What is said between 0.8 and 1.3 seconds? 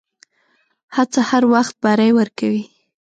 هڅه